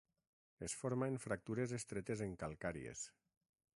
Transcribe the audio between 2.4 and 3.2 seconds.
calcàries.